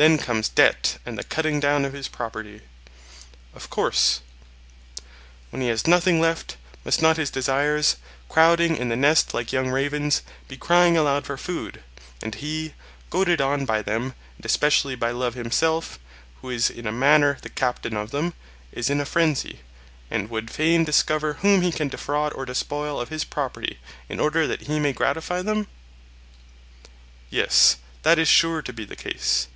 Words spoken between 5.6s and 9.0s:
he has nothing left, must not his desires, crowding in the